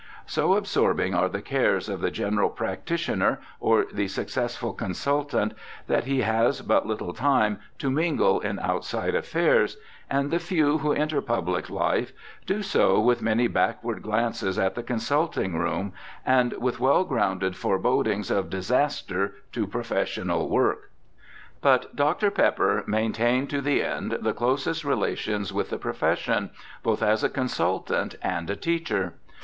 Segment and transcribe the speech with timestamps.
[0.25, 5.53] So absorbing are the cares of the general practitioner or the successful consultant,
[5.85, 7.77] that he has but little time WILLIAM PEPPER 225
[8.17, 9.77] to mingle in outside affairs,
[10.09, 12.13] and the few who enter public life
[12.47, 15.93] do so with many backward glances at the consulting room,
[16.25, 20.89] and with well grounded forebodings of disaster to professional work.
[21.61, 22.31] But Dr.
[22.31, 26.49] Pepper main tained to the end the closest relations with the profession,
[26.81, 29.13] both as a consultant and a teacher.